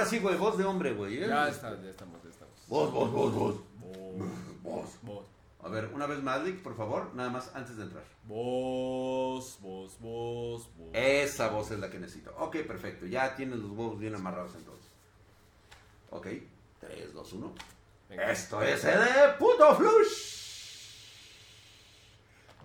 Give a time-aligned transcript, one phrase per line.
[0.00, 1.22] Ahora sí, güey, voz de hombre, güey.
[1.22, 1.26] ¿eh?
[1.28, 2.54] Ya, está, ya estamos, ya estamos.
[2.68, 3.54] Voz, voz, voz, voz.
[3.82, 4.30] Voz,
[4.62, 4.88] Voz.
[5.02, 5.26] voz,
[5.62, 8.02] A ver, una vez más, Lick, por favor, nada más antes de entrar.
[8.24, 10.88] voz, voz, voz, voz.
[10.94, 12.34] Esa voz es la que necesito.
[12.38, 13.04] Ok, perfecto.
[13.04, 14.90] Ya tienes los huevos bien amarrados entonces.
[16.08, 16.28] Ok.
[16.80, 17.54] 3, 2, 1.
[18.08, 18.32] Venga.
[18.32, 20.39] Esto es el puto flush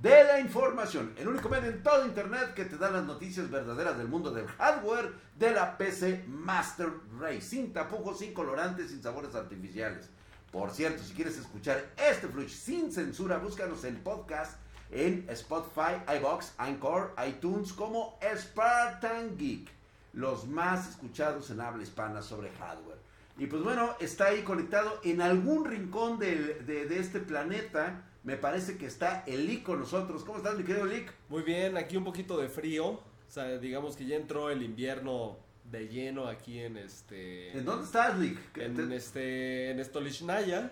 [0.06, 1.16] de la información.
[1.18, 4.46] El único medio en todo internet que te da las noticias verdaderas del mundo del
[4.46, 6.90] hardware de la PC Master
[7.20, 7.42] Race.
[7.42, 10.12] Sin tapujos, sin colorantes, sin sabores artificiales.
[10.52, 14.60] Por cierto, si quieres escuchar este flush sin censura, búscanos en podcast
[14.92, 19.72] en Spotify, iBox, Anchor, iTunes como Spartan Geek.
[20.14, 23.00] Los más escuchados en habla hispana sobre hardware.
[23.40, 28.04] Y pues bueno, está ahí conectado en algún rincón de, de este planeta.
[28.26, 30.24] Me parece que está el Lick con nosotros.
[30.26, 31.14] ¿Cómo estás, mi querido Lick?
[31.30, 32.88] Muy bien, aquí un poquito de frío.
[32.88, 37.56] O sea, digamos que ya entró el invierno de lleno aquí en este.
[37.58, 38.52] ¿En dónde estás, Lick?
[38.52, 39.70] ¿Qué En te- este.
[39.72, 40.72] En Stolichnaya.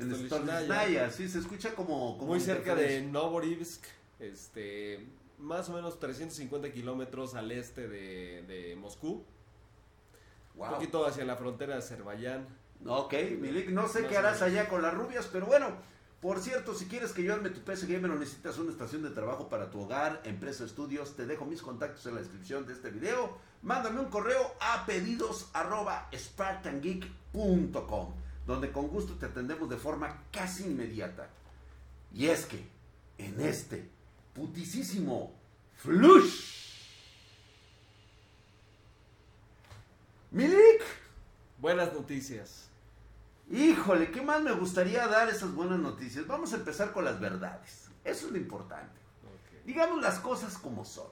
[0.00, 1.10] en Stolichnaya.
[1.10, 2.16] Sí, se escucha como...
[2.18, 3.02] como Muy cerca de.
[3.02, 3.84] Novorivsk.
[4.18, 5.06] Este.
[5.38, 9.22] Más o menos 350 kilómetros al este de, de Moscú.
[10.54, 10.68] Wow.
[10.68, 12.46] Un poquito hacia la frontera de Azerbaiyán.
[12.86, 15.76] Ok, mi Lick, no sé qué harás allá con las rubias, pero bueno,
[16.26, 19.10] por cierto, si quieres que yo arme tu PC Gamer o necesitas una estación de
[19.10, 22.90] trabajo para tu hogar, empresa estudios, te dejo mis contactos en la descripción de este
[22.90, 23.38] video.
[23.62, 25.46] Mándame un correo a pedidos
[28.44, 31.30] donde con gusto te atendemos de forma casi inmediata.
[32.12, 32.66] Y es que,
[33.18, 33.88] en este
[34.34, 35.32] putisísimo
[35.76, 36.56] flush,
[40.32, 40.82] Milik,
[41.60, 42.68] Buenas noticias.
[43.50, 46.26] Híjole, ¿qué más me gustaría dar esas buenas noticias?
[46.26, 47.86] Vamos a empezar con las verdades.
[48.04, 48.98] Eso es lo importante.
[49.24, 49.64] Ok.
[49.64, 51.06] Digamos las cosas como son.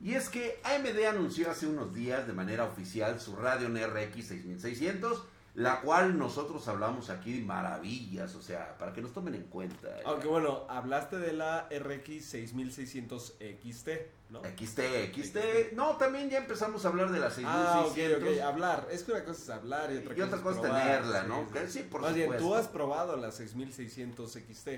[0.00, 5.24] Y es que AMD anunció hace unos días de manera oficial su Radeon RX 6600,
[5.54, 9.88] la cual nosotros hablamos aquí de maravillas, o sea, para que nos tomen en cuenta.
[10.06, 13.88] Aunque bueno, hablaste de la RX 6600 XT,
[14.30, 14.40] ¿no?
[14.44, 14.80] XT,
[15.14, 15.72] XT.
[15.74, 18.38] No, también ya empezamos a hablar de la Ah, ok, 6600.
[18.38, 18.40] ok.
[18.42, 18.88] Hablar.
[18.90, 20.82] Es que una cosa es hablar y otra Y otra cosa, cosa es probar.
[21.02, 21.46] tenerla, ¿no?
[21.68, 22.56] Sí, por Más bien, tú supuesto.
[22.58, 24.68] has probado la 6600 XT.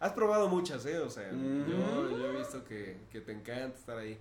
[0.00, 0.98] Has probado muchas, ¿eh?
[0.98, 1.66] O sea, Mm.
[1.68, 4.18] yo, yo he visto que, que te encanta estar ahí.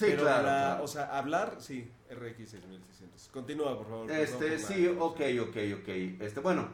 [0.00, 0.84] Sí, Pero claro, la- claro.
[0.84, 3.28] O sea, hablar, sí, RX 6600.
[3.34, 4.10] Continúa, por favor.
[4.10, 5.88] Este, sí, ok, ok, ok.
[6.20, 6.68] Este, bueno.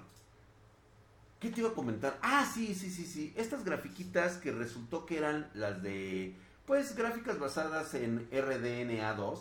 [1.40, 2.18] ¿Qué te iba a comentar?
[2.22, 3.34] Ah, sí, sí, sí, sí.
[3.36, 9.40] Estas grafiquitas que resultó que eran las de, pues, gráficas basadas en RDNA2,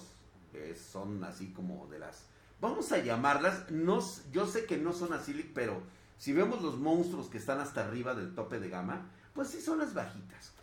[0.52, 2.24] que son así como de las,
[2.60, 4.00] vamos a llamarlas, no,
[4.32, 5.84] yo sé que no son así, pero
[6.18, 9.78] si vemos los monstruos que están hasta arriba del tope de gama, pues sí son
[9.78, 10.55] las bajitas.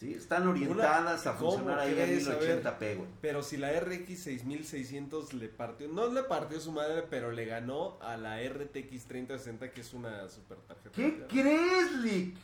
[0.00, 2.26] Sí, están orientadas a ¿Cómo funcionar ahí a crees?
[2.26, 2.64] A ver.
[2.64, 3.08] 1080p, güey.
[3.20, 7.98] Pero si la RX 6600 le partió, no le partió su madre, pero le ganó
[8.00, 10.90] a la RTX 3060, que es una super tarjeta.
[10.92, 12.34] ¿Qué de crees, Lick?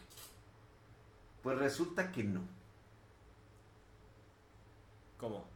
[1.42, 2.42] Pues resulta que no.
[5.16, 5.48] ¿Cómo?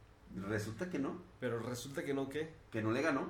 [0.47, 1.21] Resulta que no.
[1.39, 2.51] Pero resulta que no, ¿qué?
[2.71, 3.29] Que no le ganó.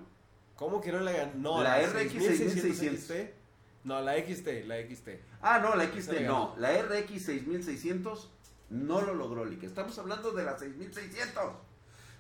[0.56, 1.34] ¿Cómo que no le ganó?
[1.36, 3.12] No, La a RX 6600 XT.
[3.84, 5.10] No, la XT, la XT.
[5.42, 6.56] Ah, no, la XT no.
[6.58, 8.32] La RX 6600
[8.72, 9.64] no lo logró, Lick.
[9.64, 11.44] Estamos hablando de la 6600.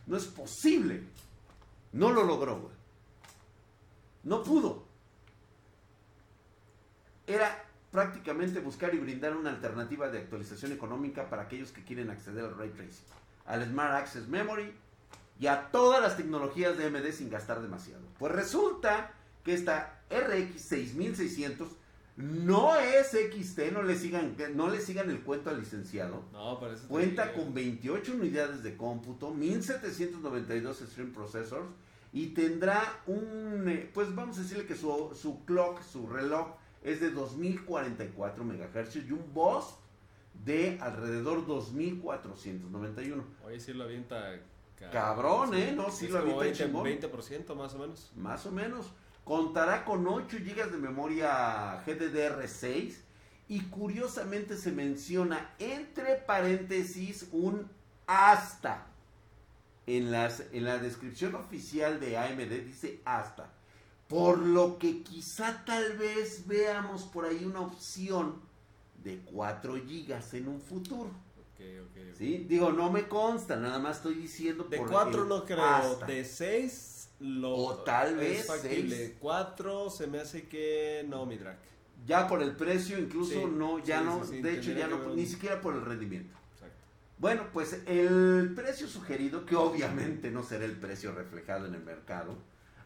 [0.05, 1.03] No es posible.
[1.93, 2.73] No lo logró, güey.
[4.23, 4.83] No pudo.
[7.25, 12.43] Era prácticamente buscar y brindar una alternativa de actualización económica para aquellos que quieren acceder
[12.43, 13.05] al Ray Tracing,
[13.45, 14.73] al Smart Access Memory
[15.39, 18.03] y a todas las tecnologías de AMD sin gastar demasiado.
[18.19, 19.13] Pues resulta
[19.43, 21.69] que esta RX 6600
[22.17, 26.23] no es XT, no le sigan, no le sigan el cuento al licenciado.
[26.33, 31.67] No, por eso Cuenta con 28 unidades de cómputo, 1792 stream processors
[32.13, 36.49] y tendrá un, eh, pues vamos a decirle que su, su clock, su reloj
[36.83, 39.75] es de 2044 MHz y un boss
[40.45, 43.23] de alrededor 2491.
[43.45, 44.39] Oye, sí lo avienta.
[44.77, 45.73] ca- Cabrón, ¿eh?
[45.75, 46.85] No, sí lo avienta 20, chingón.
[46.85, 48.11] 20% más o menos.
[48.15, 48.87] Más o menos.
[49.23, 52.95] Contará con 8 GB de memoria GDDR6
[53.47, 57.69] y curiosamente se menciona entre paréntesis un
[58.07, 58.87] hasta.
[59.87, 63.51] En, las, en la descripción oficial de AMD dice hasta.
[64.07, 68.41] Por lo que quizá tal vez veamos por ahí una opción
[69.03, 71.09] de 4 GB en un futuro.
[71.09, 71.97] Ok, ok.
[72.11, 72.17] ok.
[72.17, 72.45] ¿Sí?
[72.47, 75.63] Digo, no me consta, nada más estoy diciendo De por 4 el no creo.
[75.63, 76.05] hasta.
[76.05, 76.90] De 6
[77.21, 77.55] lo.
[77.55, 78.95] O tal vez factible.
[78.95, 79.13] seis.
[79.19, 81.57] 4 se me hace que no, mi drag.
[82.05, 85.13] Ya por el precio, incluso Sí, no, ya sí, no, sí, de hecho ya no,
[85.13, 86.35] ni siquiera por el rendimiento.
[86.53, 86.75] Exacto.
[87.19, 92.35] Bueno, pues el precio sugerido, que obviamente no será el precio reflejado en el mercado,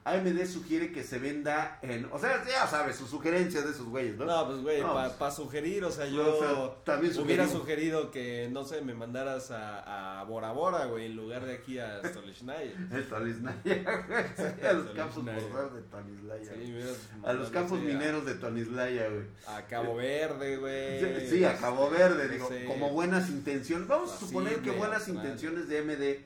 [0.07, 4.15] AMD sugiere que se venda en, o sea, ya sabes, sus sugerencias de esos güeyes,
[4.17, 4.25] ¿no?
[4.25, 8.11] No, pues güey, No, para pues, sugerir, o sea, yo o sea, también hubiera sugerido
[8.11, 12.01] que, no sé, me mandaras a, a Bora Bora, güey, en lugar de aquí a
[12.05, 12.71] Stolichnaya.
[13.09, 14.23] Tonislaya, güey.
[14.37, 16.51] Sí, a los campos de Tonislaya.
[16.53, 16.75] Sí,
[17.23, 19.23] a los campos no sé, a- mineros de Tonislaya, güey.
[19.47, 21.27] A, Cabo Verde, güey.
[21.27, 23.87] Sí, a Cabo Verde, digo, como buenas intenciones.
[23.87, 26.19] Vamos a suponer que buenas intenciones de AMD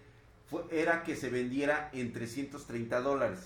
[0.49, 3.39] fue- era que se vendiera en 330 dólares.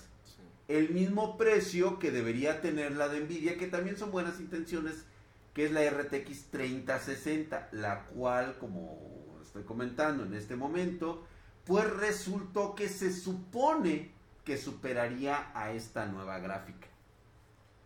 [0.68, 5.04] El mismo precio que debería tener la de Nvidia, que también son buenas intenciones,
[5.52, 11.26] que es la RTX 3060, la cual, como estoy comentando en este momento,
[11.64, 14.10] pues resultó que se supone
[14.44, 16.88] que superaría a esta nueva gráfica.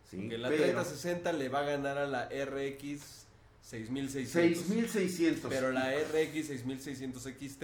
[0.09, 0.27] ¿Sí?
[0.27, 3.25] Que la Pero- 3060 le va a ganar a la RX
[3.61, 4.31] 6600.
[4.65, 5.49] 6600.
[5.49, 7.63] Pero la RX 6600 XT,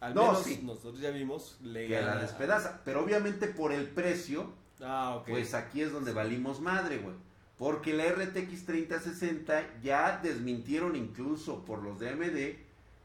[0.00, 0.60] al No, menos sí.
[0.62, 2.80] nosotros ya vimos, le que la despedaza.
[2.84, 5.28] Pero obviamente por el precio, Ah, ok.
[5.28, 7.14] pues aquí es donde valimos madre, güey.
[7.56, 12.56] Porque la RTX 3060 ya desmintieron incluso por los de AMD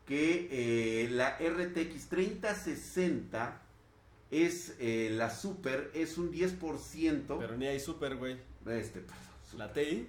[0.06, 3.62] que eh, la RTX 3060
[4.30, 7.38] es eh, la super, es un 10%.
[7.40, 8.38] Pero ni hay super, güey.
[8.68, 10.08] este, perdón, La TI.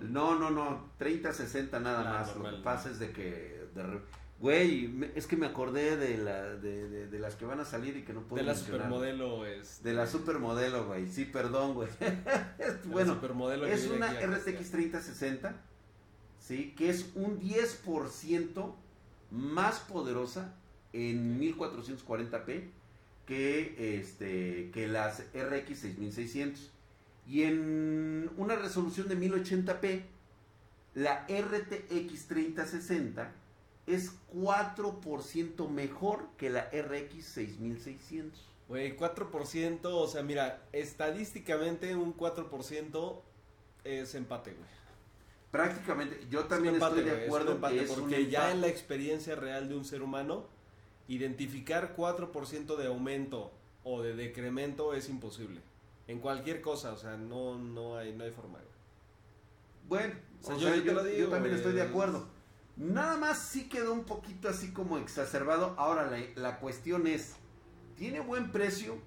[0.00, 2.34] No, no, no, 30-60 nada más.
[2.36, 3.66] Lo que pasa es de que...
[3.74, 4.00] de
[4.38, 7.96] Güey, es que me acordé de, la, de, de- de las que van a salir
[7.96, 8.82] y que no puedo De la mencionar.
[8.82, 9.82] supermodelo es.
[9.82, 11.08] De la supermodelo, güey.
[11.10, 11.88] Sí, perdón, güey.
[12.84, 13.18] Bueno,
[13.66, 14.70] es una RTX Cristian.
[14.72, 15.56] 3060,
[16.38, 16.74] ¿sí?
[16.76, 18.74] Que es un 10%
[19.30, 20.54] más poderosa
[20.92, 22.64] en 1440p
[23.26, 26.70] que, este, que las RX 6600.
[27.26, 30.02] Y en una resolución de 1080p,
[30.94, 33.32] la RTX 3060
[33.86, 38.44] es 4% mejor que la RX 6600.
[38.68, 43.20] Güey, 4%, o sea, mira, estadísticamente un 4%
[43.84, 44.76] es empate, güey.
[45.52, 48.54] Prácticamente, yo también empate, estoy de es acuerdo empate, es un porque ya empate.
[48.54, 50.46] en la experiencia real de un ser humano,
[51.08, 53.52] identificar 4% de aumento
[53.84, 55.60] o de decremento es imposible.
[56.08, 58.66] En cualquier cosa, o sea, no, no, hay, no hay forma, güey.
[59.88, 61.82] Bueno, O sea, o yo- sea, yo te yo, lo digo, yo también estoy de
[61.82, 62.26] acuerdo.
[62.76, 65.74] Nada más sí quedó un poquito así como exacerbado.
[65.78, 67.36] Ahora la, la cuestión es,
[67.96, 68.98] ¿tiene buen precio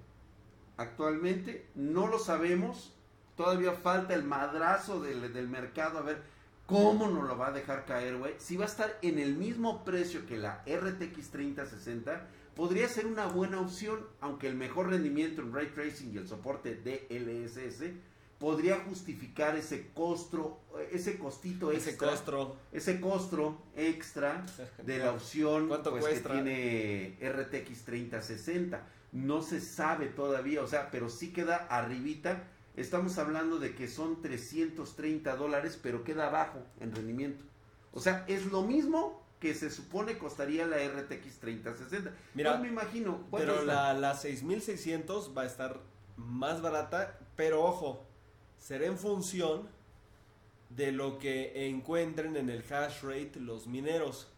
[0.76, 1.68] actualmente?
[1.74, 2.92] No lo sabemos.
[3.36, 6.22] Todavía falta el madrazo del, del mercado a ver
[6.66, 8.34] cómo nos lo va a dejar caer, güey.
[8.38, 13.26] Si va a estar en el mismo precio que la RTX 3060, podría ser una
[13.26, 17.94] buena opción, aunque el mejor rendimiento en ray tracing y el soporte DLSS
[18.40, 20.60] podría justificar ese costo,
[20.90, 24.44] ese costito Ese extra, costro, ese costo extra
[24.82, 28.82] de la opción ¿Cuánto pues, que tiene RTX 3060.
[29.12, 32.44] No se sabe todavía, o sea, pero sí queda arribita.
[32.76, 37.44] Estamos hablando de que son 330 dólares, pero queda abajo en rendimiento.
[37.92, 42.12] O sea, es lo mismo que se supone costaría la RTX 3060.
[42.34, 43.26] Mira, no me imagino.
[43.28, 45.80] ¿cuánto pero la, la 6600 va a estar
[46.16, 48.06] más barata, pero ojo,
[48.60, 49.68] será en función
[50.68, 54.28] de lo que encuentren en el hash rate los mineros.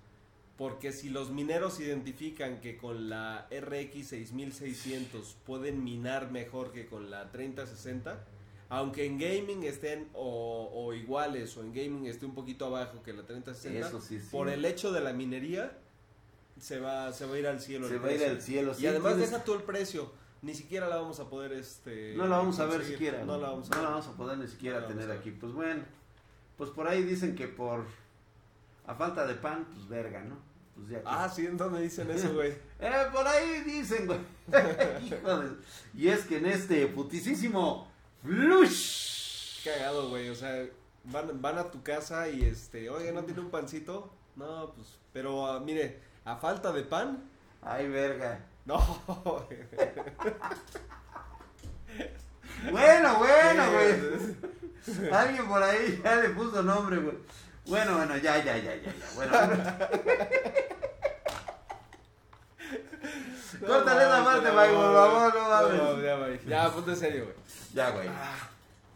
[0.56, 7.10] Porque si los mineros identifican que con la RX 6600 pueden minar mejor que con
[7.10, 8.24] la 3060,
[8.68, 13.12] aunque en gaming estén o, o iguales o en gaming esté un poquito abajo que
[13.12, 14.28] la 3060, Eso sí, sí.
[14.30, 15.76] por el hecho de la minería
[16.60, 17.88] se va, se va a ir al cielo.
[17.88, 18.72] Se el va a ir al cielo.
[18.72, 20.12] Y sí, además tienes- deja tú el precio.
[20.42, 23.24] Ni siquiera la vamos a poder este No la vamos a ver siquiera.
[23.24, 25.30] No la vamos a no la vamos a poder ni siquiera No tener aquí.
[25.30, 25.84] Pues bueno,
[26.58, 27.86] pues por ahí dicen que por
[28.84, 30.36] a falta de pan, pues verga, ¿no?
[30.74, 32.52] Pues ya que- Ah, sí, ¿en dónde dicen eso, güey?
[32.80, 34.18] Eh, por ahí dicen, güey.
[35.94, 37.88] Y es que en este putisísimo
[38.22, 39.62] flush.
[39.64, 40.28] Cagado, güey.
[40.30, 40.66] O sea,
[41.04, 44.10] van, van a tu casa y este, oye, ¿no tiene un pancito?
[44.34, 47.22] No, pues, pero ah, mire, a falta de pan,
[47.64, 48.44] Ay, verga.
[48.64, 49.46] No.
[52.70, 55.10] Bueno, bueno, güey.
[55.12, 57.16] Alguien por ahí ya le puso nombre, güey.
[57.66, 58.92] Bueno, bueno, ya, ya, ya, ya, ya.
[59.14, 59.32] Bueno,
[63.60, 65.12] No Córtale esa parte, no Mike, por mames.
[65.12, 66.02] favor, no mames.
[66.04, 66.40] ya, güey.
[66.46, 67.36] Ya, ponte serio, güey.
[67.74, 68.08] ya, güey.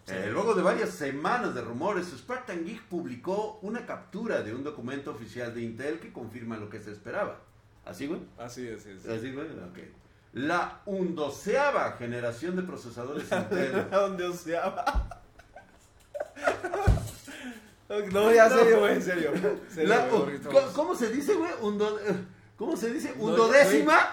[0.08, 5.10] Eh, luego de varias semanas de rumores, Spartan Geek publicó una captura de un documento
[5.10, 7.38] oficial de Intel que confirma lo que se esperaba.
[7.86, 8.20] ¿Así, güey?
[8.38, 9.06] Así es, así es.
[9.08, 9.78] Así, güey, ok.
[10.34, 13.88] La undoceava generación de procesadores Intel.
[13.90, 14.84] ¿Dónde oseaba?
[18.12, 19.30] No, ya, serio, güey, en serio.
[19.72, 21.52] Serio, La- güey, porque ¿cómo, se dice, güey?
[21.62, 22.16] Undo- eh,
[22.56, 23.14] ¿Cómo se dice?
[23.16, 24.12] No, ¿Undodécima?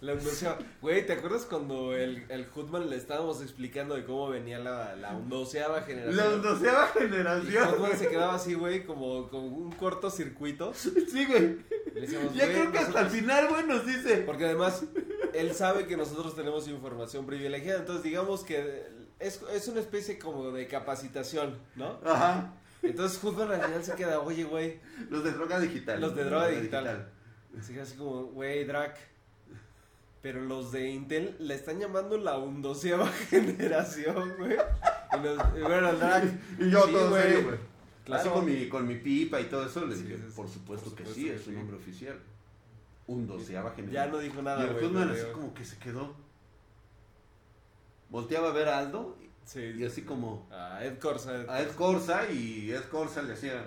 [0.00, 0.58] La ondoceava.
[0.82, 5.16] Güey, ¿te acuerdas cuando el, el Hoodman le estábamos explicando de cómo venía la, la
[5.16, 6.16] ondoceava generación?
[6.16, 7.68] La ondoceava Y generación.
[7.70, 10.74] Hoodman se quedaba así, güey, como con un cortocircuito.
[10.74, 11.56] Sí, güey.
[11.94, 14.18] Le decíamos, Ya güey, creo que hasta el nosotros- final, güey, nos dice.
[14.18, 14.84] Porque además,
[15.32, 17.80] él sabe que nosotros tenemos información privilegiada.
[17.80, 18.84] Entonces, digamos que
[19.18, 21.98] es, es una especie como de capacitación, ¿no?
[22.04, 22.52] Ajá.
[22.82, 24.78] Entonces, Hoodman al final se queda, oye, güey.
[25.08, 26.02] Los de droga digital.
[26.02, 27.08] Los de droga digital.
[27.58, 28.98] Así, así como, güey, Drac.
[30.22, 34.52] Pero los de Intel le están llamando la undoceava generación, güey.
[34.56, 36.40] Y, los- y bueno, el.
[36.58, 37.22] Y yo sí, todo güey.
[37.22, 37.58] serio, güey.
[38.04, 38.20] Claro.
[38.22, 40.90] Así con mi, con mi pipa y todo eso, le Sí, dije, sí, por supuesto
[40.90, 41.58] Por que sí, es un sí.
[41.58, 42.18] nombre oficial.
[43.08, 44.10] Un doceava Ya generación.
[44.12, 44.84] no dijo y nada, el güey.
[44.84, 46.14] Hoodman pero así como que se quedó.
[48.08, 49.60] Volteaba a ver a Aldo Sí.
[49.76, 51.34] y así como Ah, Ed Corsa.
[51.42, 53.64] Ed a Ed Corsa y Ed Corsa le hacía,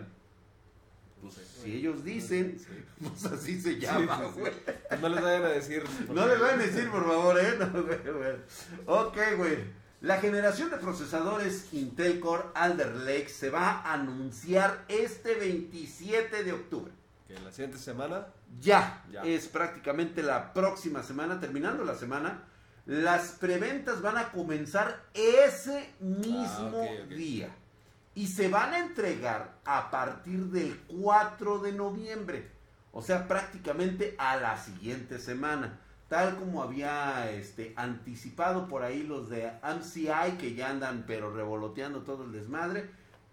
[1.21, 2.57] pues Sí, si ellos dicen,
[3.03, 4.51] pues así se llama, güey.
[5.01, 5.83] No les vayan a decir.
[6.09, 7.53] No les van a decir, por favor, ¿eh?
[7.59, 8.35] No, güey, güey.
[8.85, 9.79] Ok, güey.
[10.01, 16.53] La generación de procesadores Intel Core Alder Lake se va a anunciar este 27 de
[16.53, 16.91] octubre.
[17.27, 18.27] Que la siguiente semana.
[18.61, 19.23] Ya, Ya.
[19.23, 22.43] es prácticamente la próxima semana, terminando la semana.
[22.85, 27.09] Las preventas van a comenzar ese mismo Ah, ok, ok.
[27.09, 27.49] día
[28.19, 32.51] y se van a entregar a partir del 4 de noviembre,
[32.91, 39.29] o sea, prácticamente a la siguiente semana, tal como había este anticipado por ahí los
[39.29, 42.89] de MCI que ya andan pero revoloteando todo el desmadre,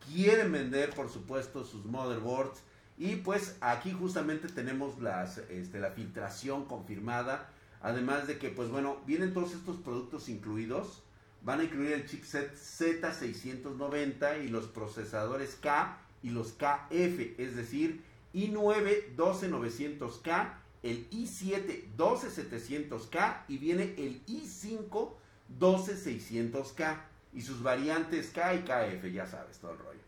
[0.06, 2.62] quieren vender por supuesto sus motherboards
[2.96, 7.50] y pues aquí justamente tenemos las, este, la filtración confirmada.
[7.82, 11.02] Además de que, pues bueno, vienen todos estos productos incluidos.
[11.46, 18.02] Van a incluir el chipset Z690 y los procesadores K y los KF, es decir,
[18.34, 25.12] i9 12900K, el i7 12700K y viene el i5
[25.60, 27.00] 12600K
[27.32, 30.00] y sus variantes K y KF, ya sabes, todo el rollo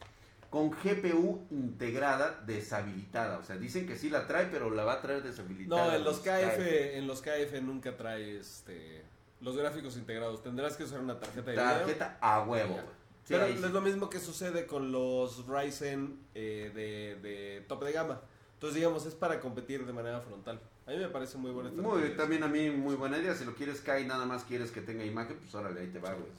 [0.50, 3.38] con GPU integrada deshabilitada.
[3.38, 5.86] O sea, dicen que sí la trae, pero la va a traer deshabilitada.
[5.88, 6.58] No, en los KF,
[6.96, 9.04] en los KF nunca trae este
[9.40, 10.42] los gráficos integrados.
[10.42, 11.78] Tendrás que usar una tarjeta de video.
[11.78, 12.98] Tarjeta a huevo, güey.
[13.24, 17.92] Sí, Pero es lo mismo que sucede con los Ryzen eh, de, de tope de
[17.92, 18.22] gama.
[18.54, 20.60] Entonces, digamos, es para competir de manera frontal.
[20.86, 23.34] A mí me parece muy buena Muy, también a mí muy buena idea.
[23.34, 26.14] Si lo quieres y nada más quieres que tenga imagen, pues órale, ahí te va,
[26.14, 26.30] güey.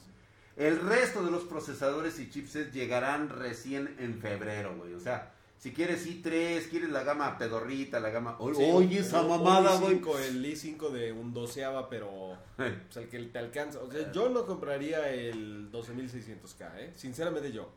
[0.56, 4.92] El resto de los procesadores y chipsets llegarán recién en febrero, güey.
[4.94, 8.36] O sea, si quieres i3, quieres la gama pedorrita, la gama...
[8.56, 10.00] Sí, Oye, esa un- mamada, güey.
[10.00, 13.78] i5, El i5 de un doceava, pero pues, el que te alcanza.
[13.80, 16.92] O sea, yo no compraría el 12600K, ¿eh?
[16.96, 17.70] Sinceramente yo.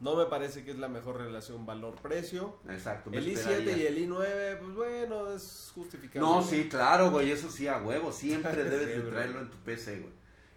[0.00, 2.56] No me parece que es la mejor relación valor-precio.
[2.70, 3.76] Exacto, El i7 esperaría.
[3.76, 6.20] y el i9, pues bueno, es justificable.
[6.26, 9.58] No, sí, claro, güey, eso sí, a huevo, siempre debes Sí, de traerlo en tu
[9.58, 10.12] PC, güey.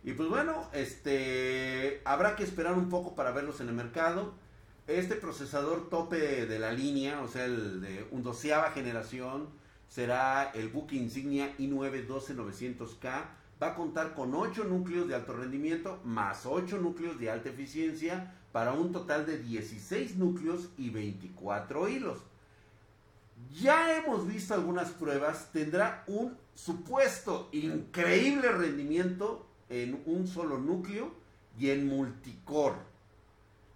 [0.05, 4.34] Y pues bueno, este, habrá que esperar un poco para verlos en el mercado.
[4.88, 9.48] Este procesador tope de la línea, o sea, el de un doceava generación,
[9.88, 13.25] será el buque insignia i9 12900K.
[13.62, 18.36] Va a contar con 8 núcleos de alto rendimiento más 8 núcleos de alta eficiencia
[18.52, 22.18] para un total de 16 núcleos y 24 hilos.
[23.54, 31.13] Ya hemos visto algunas pruebas, tendrá un supuesto increíble rendimiento en un solo núcleo
[31.58, 32.93] y en multicore.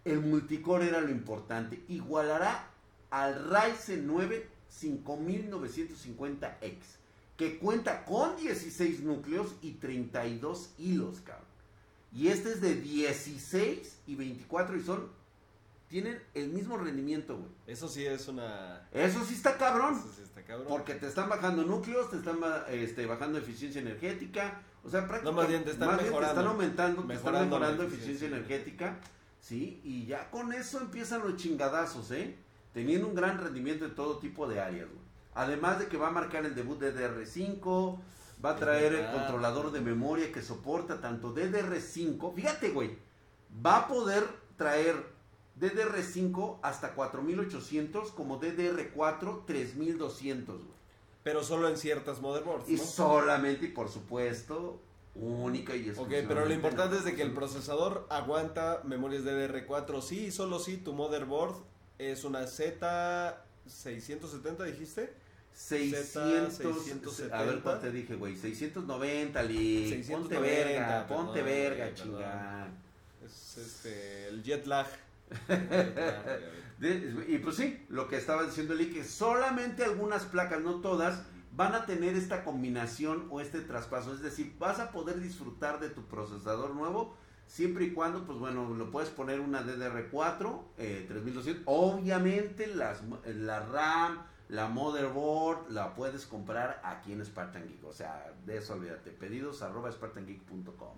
[0.08, 1.84] El multicore era lo importante.
[1.88, 2.70] Igualará
[3.10, 6.76] al Ryzen 9 5950X,
[7.36, 11.46] que cuenta con 16 núcleos y 32 hilos, cabrón.
[12.14, 15.18] Y este es de 16 y 24 y son
[15.88, 17.50] tienen el mismo rendimiento, güey.
[17.66, 18.88] Eso sí es una...
[18.92, 19.96] Eso sí está cabrón.
[19.96, 20.68] Eso sí está cabrón.
[20.68, 24.62] Porque te están bajando núcleos, te están este, bajando eficiencia energética.
[24.84, 25.32] O sea, prácticamente.
[25.32, 26.28] No, más bien te están mejorando.
[26.28, 29.00] están aumentando, te Mejorando están la mejorando eficiencia eficiencia energética.
[29.40, 32.36] Sí, y ya con eso empiezan los chingadazos, ¿eh?
[32.74, 35.08] Teniendo un gran rendimiento en todo tipo de áreas, güey.
[35.36, 38.00] Además de que va a marcar el debut de DR5,
[38.44, 42.34] va a traer el controlador de memoria que soporta tanto DDR5.
[42.34, 42.98] Fíjate, güey,
[43.66, 44.24] va a poder
[44.58, 44.96] traer
[45.60, 50.78] DDR5 hasta 4800 como DDR4 3200, güey.
[51.24, 52.84] Pero solo en ciertas motherboards, Y ¿no?
[52.84, 54.82] solamente y por supuesto
[55.20, 60.26] única y Ok, pero lo importante es de que el procesador aguanta memorias DDR4, sí
[60.26, 61.56] y solo sí tu motherboard
[61.98, 65.12] es una Z670, dijiste.
[65.54, 67.32] 600, Z670.
[67.32, 72.70] a ver cuál te dije, güey, 690, li, 690, ponte verga, perdón, ponte verga, chingada.
[73.26, 74.86] Es este, el jet lag.
[76.80, 81.76] Y pues sí, lo que estaba diciendo Eli, que solamente algunas placas, no todas, van
[81.76, 84.14] a tener esta combinación o este traspaso.
[84.14, 87.16] Es decir, vas a poder disfrutar de tu procesador nuevo
[87.48, 91.64] siempre y cuando, pues bueno, lo puedes poner una DDR4 eh, 3200.
[91.66, 97.84] Obviamente las, la RAM, la motherboard, la puedes comprar aquí en Spartan Geek.
[97.86, 99.12] O sea, de eso olvídate.
[99.12, 100.98] Pedidos arroba spartangeek.com.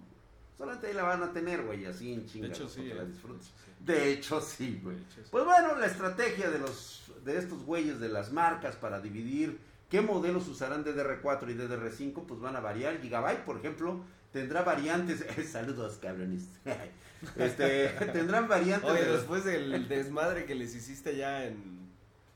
[0.58, 2.48] Solamente ahí la van a tener, güey, así en chinga.
[2.48, 2.84] De hecho, sí.
[2.88, 3.06] la eh.
[3.06, 3.51] disfrutes.
[3.79, 4.98] De hecho, sí, güey.
[5.15, 5.22] Sí.
[5.32, 10.01] Pues bueno, la estrategia de los de estos güeyes de las marcas para dividir qué
[10.01, 13.00] modelos usarán DDR4 y DDR5, pues van a variar.
[13.01, 15.25] Gigabyte, por ejemplo, tendrá variantes.
[15.51, 16.43] Saludos, cabrones.
[17.36, 18.89] Este, tendrán variantes.
[18.89, 21.79] Oye, de los- después del desmadre que les hiciste ya en.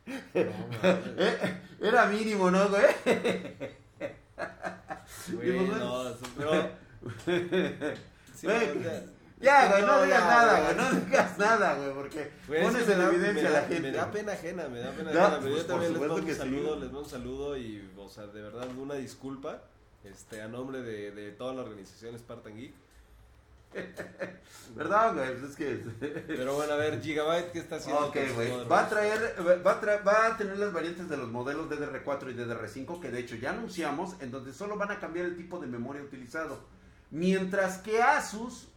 [0.05, 2.83] No, Era mínimo, ¿no, güey?
[5.31, 6.69] güey, no, pero.
[8.35, 9.12] Sí, Güey, no,
[9.43, 13.09] ya- güey, no, digas nada, güey, no digas nada, güey, porque Güey, pones en da-
[13.09, 13.81] evidencia a la gente.
[13.81, 15.39] Me da pena ajena, me da pena Ya, ajena.
[15.41, 18.09] Pero pues, yo también les mando un sí, saludo, les mando un saludo y, o
[18.09, 19.61] sea, de verdad, una disculpa
[20.03, 22.73] este, a nombre de, de toda la organización Spartan Geek.
[24.75, 25.37] ¿Verdad, güey?
[25.39, 25.83] Pues es que...
[26.27, 28.07] Pero bueno, a ver, Gigabyte, ¿qué está haciendo?
[28.07, 28.67] Ok, güey.
[28.67, 29.35] Va a traer,
[29.65, 33.09] va a, tra- va a tener las variantes de los modelos DDR4 y DDR5 que
[33.09, 36.59] de hecho ya anunciamos, en donde solo van a cambiar el tipo de memoria utilizado.
[37.09, 38.67] Mientras que Asus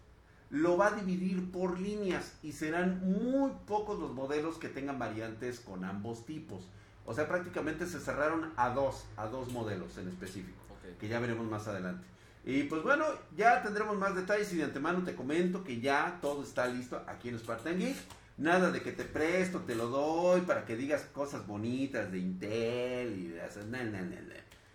[0.50, 5.60] lo va a dividir por líneas y serán muy pocos los modelos que tengan variantes
[5.60, 6.68] con ambos tipos.
[7.04, 10.66] O sea, prácticamente se cerraron a dos, a dos modelos en específico
[10.98, 12.06] que ya veremos más adelante.
[12.44, 13.04] Y pues bueno,
[13.36, 17.28] ya tendremos más detalles y de antemano te comento que ya todo está listo aquí
[17.28, 17.96] en Spartan Geek.
[18.38, 23.18] Nada de que te presto, te lo doy para que digas cosas bonitas de Intel
[23.18, 23.64] y de hacer...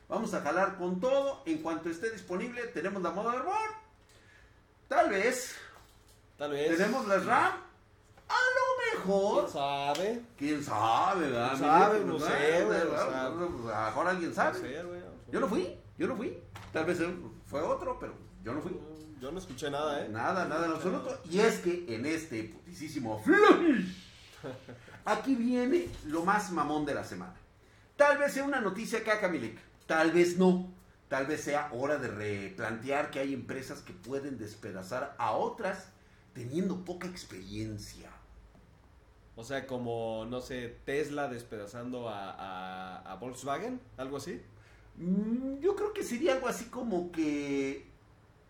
[0.09, 1.43] Vamos a jalar con todo.
[1.45, 3.90] En cuanto esté disponible, tenemos la motherboard.
[4.91, 5.55] Tal vez.
[6.37, 6.75] Tal vez.
[6.77, 7.53] Tenemos la RAM.
[8.27, 9.43] A lo mejor.
[9.45, 10.21] ¿Quién sabe?
[10.37, 11.47] ¿Quién sabe, verdad?
[11.51, 11.99] ¿Quién sabe?
[12.01, 12.79] No sé, güey,
[13.85, 14.59] mejor alguien No sabe.
[14.59, 14.99] sé, güey.
[15.31, 16.37] Yo no fui, yo no fui.
[16.73, 16.97] Tal vez
[17.45, 18.77] fue otro, pero yo no fui.
[19.21, 20.09] Yo no escuché nada, ¿eh?
[20.09, 21.21] Nada, nada en absoluto.
[21.29, 23.85] Y es que en este putisísimo flash,
[25.05, 27.35] aquí viene lo más mamón de la semana.
[27.95, 29.57] Tal vez sea una noticia caca, Milik.
[29.85, 30.69] Tal vez no.
[31.11, 35.89] Tal vez sea hora de replantear que hay empresas que pueden despedazar a otras
[36.33, 38.09] teniendo poca experiencia.
[39.35, 44.41] O sea, como, no sé, Tesla despedazando a, a, a Volkswagen, algo así.
[44.95, 47.91] Mm, Yo creo que sería algo así como que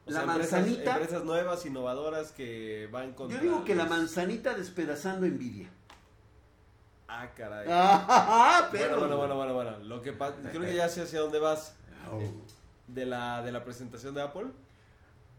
[0.06, 0.92] O la sea, manzanita.
[0.92, 3.38] Empresas nuevas, innovadoras que van contra...
[3.40, 5.68] Yo digo que la manzanita despedazando envidia.
[7.08, 7.66] Ah, caray.
[7.72, 9.00] Ah, bueno, pero.
[9.00, 9.78] bueno, bueno, bueno, bueno.
[9.80, 10.36] Lo que pasa...
[10.52, 11.76] Creo que ya sé hacia dónde vas.
[12.12, 12.22] Oh.
[12.88, 14.48] De la, de la presentación de Apple.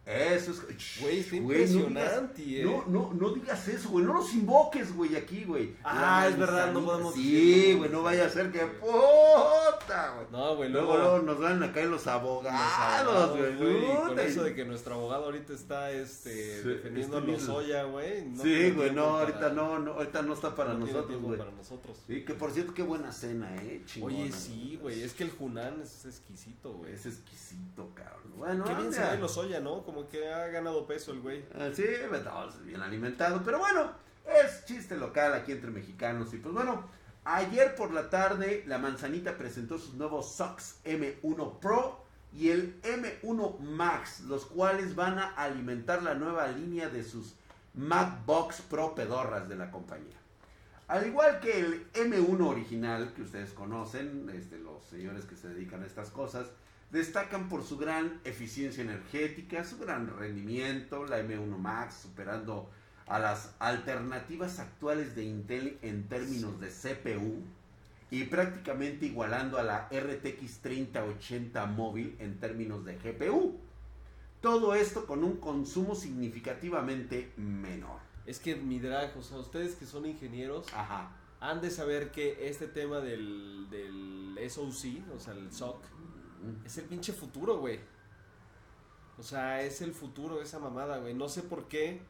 [0.04, 0.60] Eso es.
[1.00, 2.64] Güey, está Güey, no impresionante, digas- eh.
[2.64, 4.04] No, no, no digas eso, güey.
[4.04, 5.76] No los invoques, güey, aquí, güey.
[5.84, 8.66] Ah, es verdad, no podemos Sí, güey, no vaya a ser que.
[8.66, 10.26] ¡Puta, güey!
[10.32, 11.18] No, güey, Luego, luego...
[11.20, 13.96] nos van a caer los abogados, güey.
[13.96, 17.48] Con eso de que nuestro abogado ahorita está este, Sí, defendiendo a los.
[17.48, 18.24] Oya, güey.
[18.26, 21.38] no sí, güey, no, para- ahorita no, no, ahorita no está para nosotros, güey.
[21.38, 21.96] para nosotros.
[22.08, 23.82] Sí, que por cierto, qué buena cena, eh.
[23.86, 26.92] Chingona, Oye, sí, güey, es que el Hunan es exquisito, güey.
[26.92, 28.32] Es exquisito, cabrón.
[28.36, 29.84] Bueno, Qué bien se ve los Oya, ¿no?
[29.92, 31.44] Como que ha ganado peso el güey.
[31.54, 31.84] Ah, Sí,
[32.64, 33.92] bien alimentado, pero bueno,
[34.26, 36.32] es chiste local aquí entre mexicanos.
[36.32, 36.88] Y pues bueno,
[37.24, 42.02] ayer por la tarde la manzanita presentó sus nuevos Sox M1 Pro
[42.32, 47.34] y el M1 Max, los cuales van a alimentar la nueva línea de sus
[47.74, 50.16] MacBox Pro pedorras de la compañía.
[50.88, 55.82] Al igual que el M1 original que ustedes conocen, este, los señores que se dedican
[55.82, 56.46] a estas cosas,
[56.92, 62.70] destacan por su gran eficiencia energética, su gran rendimiento, la M1 Max superando
[63.06, 67.42] a las alternativas actuales de Intel en términos de CPU
[68.10, 73.56] y prácticamente igualando a la RTX 3080 móvil en términos de GPU.
[74.42, 78.00] Todo esto con un consumo significativamente menor.
[78.26, 81.10] Es que mi drag, o sea, ustedes que son ingenieros, Ajá.
[81.40, 85.82] han de saber que este tema del, del SOC, o sea, el SOC,
[86.64, 87.80] es el pinche futuro, güey.
[89.18, 91.14] O sea, es el futuro esa mamada, güey.
[91.14, 92.00] No sé por qué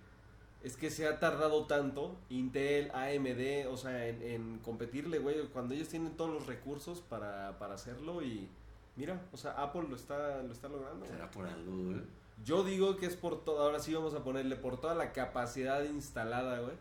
[0.62, 5.74] es que se ha tardado tanto Intel, AMD, o sea, en, en competirle, güey, cuando
[5.74, 8.48] ellos tienen todos los recursos para, para hacerlo y
[8.96, 11.00] mira, o sea, Apple lo está, lo está logrando.
[11.00, 11.10] güey.
[11.10, 12.04] Será por algo, ¿eh?
[12.44, 15.82] Yo digo que es por todo, ahora sí vamos a ponerle por toda la capacidad
[15.84, 16.76] instalada, güey.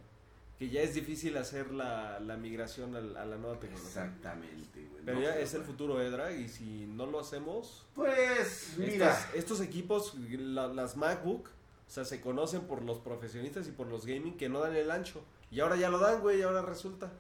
[0.62, 3.88] Que ya es difícil hacer la, la migración a, la nueva tecnología.
[4.06, 5.02] Exactamente, güey.
[5.04, 6.40] Pero No, ya pero es el futuro, ¿eh, Drag?
[6.40, 9.10] Y si no lo hacemos, Pues, mira.
[9.12, 13.88] estos, estos equipos, la- las MacBook, o sea, se conocen por los profesionistas y por
[13.88, 15.24] los gaming que no dan el ancho.
[15.50, 17.12] Y ahora ya lo dan, güey, y ahora resulta.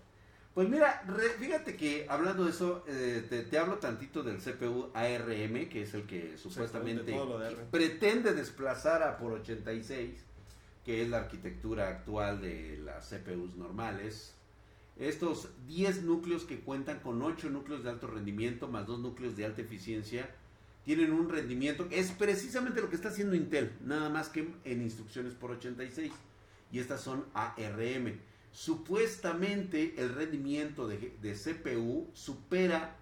[0.53, 4.91] Pues mira, re- fíjate que hablando de eso, eh, te, te hablo tantito del CPU
[4.93, 7.11] ARM, que es el que supuestamente
[7.71, 10.25] pretende desplazar a por 86,
[10.85, 14.33] que es la arquitectura actual de las CPUs normales.
[14.97, 19.45] Estos 10 núcleos que cuentan con 8 núcleos de alto rendimiento más 2 núcleos de
[19.45, 20.29] alta eficiencia
[20.83, 24.81] tienen un rendimiento que es precisamente lo que está haciendo Intel, nada más que en
[24.81, 26.11] instrucciones por 86.
[26.71, 28.19] Y estas son ARM.
[28.51, 32.97] Supuestamente el rendimiento de, de CPU supera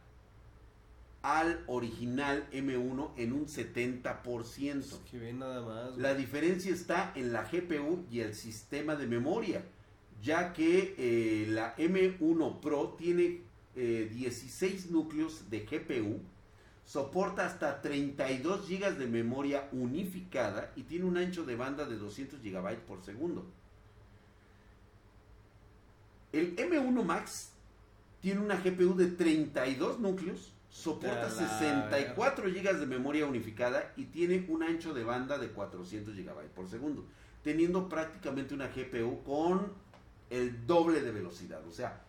[1.22, 5.04] al original M1 en un 70%.
[5.10, 5.92] Que bien nada más.
[5.92, 6.02] güey.
[6.02, 9.64] La diferencia está en la GPU y el sistema de memoria,
[10.22, 13.42] ya que eh, la M1 Pro tiene
[13.76, 16.20] eh, 16 núcleos de GPU,
[16.86, 22.42] soporta hasta 32 GB de memoria unificada y tiene un ancho de banda de 200
[22.42, 23.46] GB por segundo.
[26.32, 27.52] El M1 Max
[28.22, 34.06] tiene una GPU de 32 núcleos, soporta A la 64 GB de memoria unificada y
[34.06, 37.06] tiene un ancho de banda de 400 GB por segundo,
[37.44, 39.74] teniendo prácticamente una GPU con
[40.30, 41.66] el doble de velocidad.
[41.68, 42.02] O sea,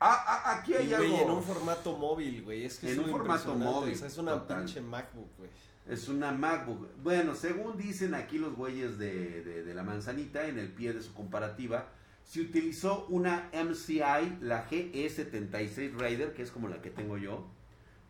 [0.00, 1.18] a- a- aquí hay Y, algo.
[1.22, 2.64] en un formato móvil, güey.
[2.64, 4.58] Es que En es un formato móvil, o sea, es una total.
[4.64, 5.50] pinche MacBook, güey.
[5.86, 6.88] Es una MacBook.
[7.02, 11.02] Bueno, según dicen aquí los güeyes de, de- de la manzanita, en el pie de
[11.02, 11.88] su comparativa,
[12.24, 17.46] se utilizó una MCI, la GE76 Raider, que es como la que tengo yo,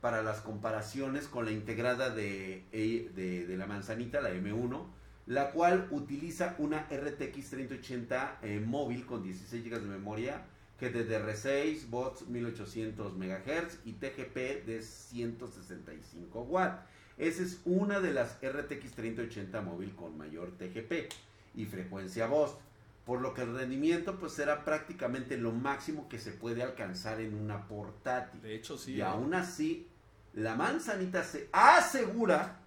[0.01, 4.87] para las comparaciones con la integrada de, de, de la manzanita, la M1,
[5.27, 10.43] la cual utiliza una RTX 3080 eh, móvil con 16 GB de memoria,
[10.81, 16.83] GDDR6, bots 1800 MHz y TGP de 165 watts.
[17.17, 21.13] Esa es una de las RTX 3080 móvil con mayor TGP
[21.55, 22.57] y frecuencia voz,
[23.05, 27.35] por lo que el rendimiento pues será prácticamente lo máximo que se puede alcanzar en
[27.35, 28.41] una portátil.
[28.41, 28.95] De hecho, sí.
[28.95, 29.05] y eh.
[29.05, 29.89] aún así,
[30.33, 32.61] la manzanita se asegura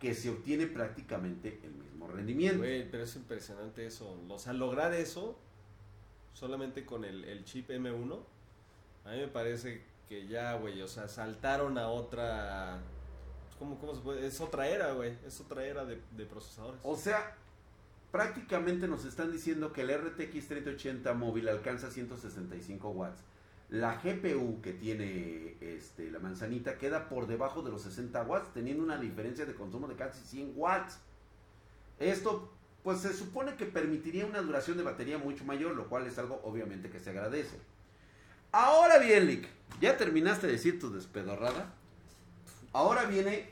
[0.00, 2.58] que se obtiene prácticamente el mismo rendimiento.
[2.58, 4.20] Güey, pero es impresionante eso.
[4.28, 5.38] O sea, lograr eso
[6.32, 8.18] solamente con el, el chip M1,
[9.04, 12.80] a mí me parece que ya, güey, o sea, saltaron a otra...
[13.58, 14.26] ¿Cómo, cómo se puede?
[14.26, 15.16] Es otra era, güey.
[15.24, 16.80] Es otra era de, de procesadores.
[16.82, 17.36] O sea,
[18.14, 23.20] prácticamente nos están diciendo que el RTX 3080 móvil alcanza 165 watts.
[23.70, 28.84] La GPU que tiene este, la manzanita queda por debajo de los 60 watts, teniendo
[28.84, 31.00] una diferencia de consumo de casi 100 watts.
[31.98, 32.52] Esto,
[32.84, 36.40] pues se supone que permitiría una duración de batería mucho mayor, lo cual es algo
[36.44, 37.58] obviamente que se agradece.
[38.52, 39.48] Ahora bien, Lick,
[39.80, 41.74] ¿ya terminaste de decir tu despedorrada?
[42.72, 43.48] Ahora viene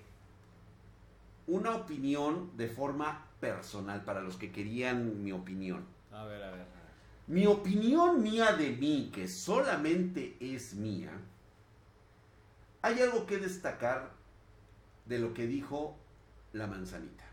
[1.49, 5.85] una opinión de forma personal para los que querían mi opinión.
[6.13, 6.61] A ver, a ver.
[6.61, 6.67] a ver.
[7.27, 11.11] Mi opinión mía de mí, que solamente es mía,
[12.83, 14.13] hay algo que destacar
[15.07, 15.99] de lo que dijo
[16.53, 17.25] la manzanita.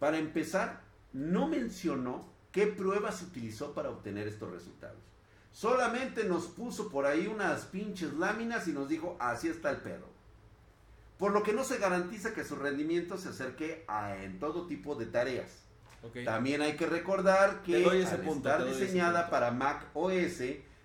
[0.00, 4.98] Para empezar, no mencionó qué pruebas utilizó para obtener estos resultados.
[5.52, 10.15] Solamente nos puso por ahí unas pinches láminas y nos dijo, así está el pedo.
[11.18, 14.94] Por lo que no se garantiza que su rendimiento se acerque a en todo tipo
[14.94, 15.62] de tareas.
[16.24, 20.42] También hay que recordar que al punto, estar diseñada para Mac OS,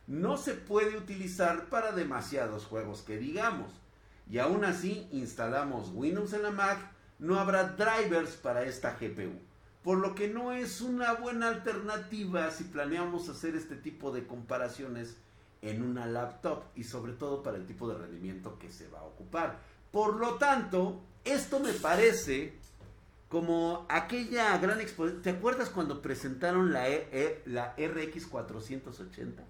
[0.08, 3.72] no se puede utilizar para demasiados juegos que digamos.
[4.30, 6.80] Y aún así instalamos Windows en la Mac,
[7.20, 9.40] no habrá drivers para esta GPU.
[9.84, 15.18] Por lo que no es una buena alternativa si planeamos hacer este tipo de comparaciones
[15.62, 19.04] en una laptop y sobre todo para el tipo de rendimiento que se va a
[19.04, 19.60] ocupar.
[19.92, 22.54] Por lo tanto, esto me parece
[23.30, 25.22] como aquella gran exposición.
[25.22, 29.44] ¿Te acuerdas cuando presentaron la, E- E- la RX 480?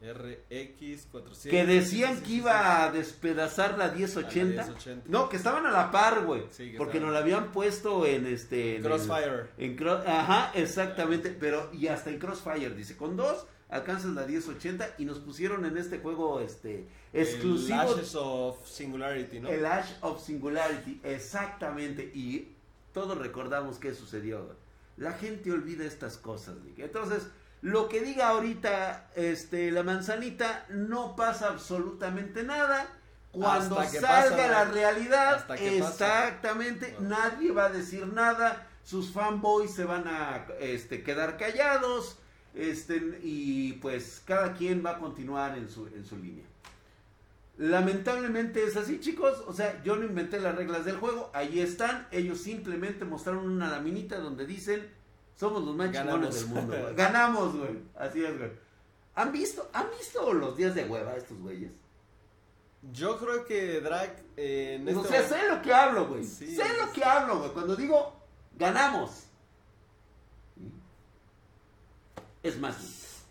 [0.00, 1.50] RX 400.
[1.50, 4.64] Que decían que iba a despedazar la A la 1080.
[4.66, 5.04] 1080.
[5.08, 6.44] No, que estaban a la par, güey.
[6.52, 8.76] Sí, porque nos la habían puesto en este.
[8.76, 9.46] en Crossfire.
[9.58, 11.30] en Ajá, exactamente.
[11.30, 15.76] Pero, y hasta en Crossfire, dice, con dos alcanzas la 1080 y nos pusieron en
[15.76, 17.82] este juego este exclusivo.
[17.82, 19.48] El Ashes of Singularity, ¿no?
[19.48, 22.10] El Ash of Singularity, exactamente.
[22.14, 22.54] Y
[22.92, 24.56] todos recordamos qué sucedió.
[24.96, 26.78] La gente olvida estas cosas, Nick.
[26.80, 27.28] Entonces,
[27.60, 32.86] lo que diga ahorita este, la manzanita, no pasa absolutamente nada.
[33.30, 37.10] Cuando salga pasa, la realidad, exactamente, No.
[37.10, 38.66] nadie va a decir nada.
[38.82, 42.18] Sus fanboys se van a este, quedar callados.
[42.58, 46.44] Este, y pues cada quien va a continuar en su, en su línea.
[47.56, 49.44] Lamentablemente es así, chicos.
[49.46, 51.30] O sea, yo no inventé las reglas del juego.
[51.34, 52.08] Ahí están.
[52.10, 54.88] Ellos simplemente mostraron una laminita donde dicen
[55.36, 56.94] Somos los más chingones del mundo, güey.
[56.96, 57.78] Ganamos, güey.
[57.96, 58.50] Así es, güey.
[59.14, 61.72] ¿Han visto, ¿Han visto los días de hueva estos güeyes?
[62.92, 66.24] Yo creo que Drag eh, en O este sea, sé lo que hablo, güey.
[66.24, 67.50] Sí, sé lo que hablo, güey.
[67.50, 68.16] Cuando digo
[68.56, 69.27] ganamos.
[72.42, 73.22] Es más,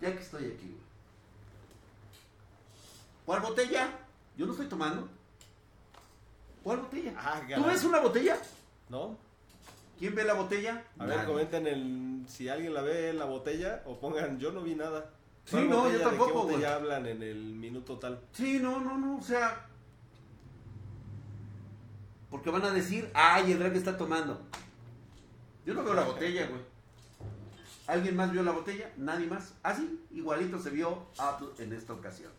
[0.00, 0.82] ya que estoy aquí, güey.
[3.26, 3.90] ¿Cuál botella?
[4.36, 5.08] Yo no estoy tomando.
[6.62, 7.12] ¿Cuál botella?
[7.16, 8.36] Ah, ¿Tú ves una botella?
[8.88, 9.16] ¿No?
[9.98, 10.84] ¿Quién ve la botella?
[10.98, 14.74] A ver, comenten el, si alguien la ve la botella o pongan, yo no vi
[14.74, 15.10] nada.
[15.44, 15.98] Sí, ¿Cuál no, yo botella?
[15.98, 18.20] ¿De tampoco, qué botella hablan en el minuto tal?
[18.32, 19.66] Sí, no, no, no, o sea.
[22.30, 24.40] Porque van a decir, ay, el drag está tomando.
[25.64, 26.60] Yo no veo la botella, güey.
[27.92, 28.90] ¿Alguien más vio la botella?
[28.96, 29.52] Nadie más.
[29.62, 32.32] Ah, sí, igualito se vio Apple en esta ocasión.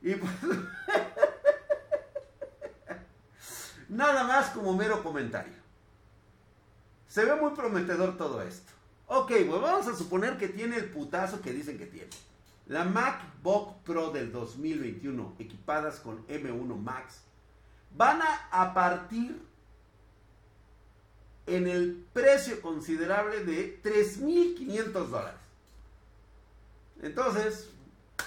[0.00, 0.32] Y pues.
[3.88, 5.54] Nada más como mero comentario.
[7.08, 8.72] Se ve muy prometedor todo esto.
[9.08, 12.10] Ok, pues vamos a suponer que tiene el putazo que dicen que tiene.
[12.68, 17.22] La MacBook Pro del 2021, equipadas con M1 Max,
[17.90, 18.20] van
[18.52, 19.42] a partir
[21.46, 25.40] en el precio considerable de 3.500 dólares.
[27.02, 27.68] Entonces,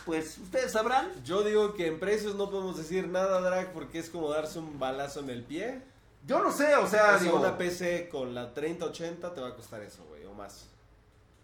[0.05, 1.11] pues ustedes sabrán.
[1.23, 4.79] Yo digo que en precios no podemos decir nada, Drag, porque es como darse un
[4.79, 5.81] balazo en el pie.
[6.25, 9.55] Yo no sé, o sea, o digo, una PC con la 3080 te va a
[9.55, 10.67] costar eso, güey, o más.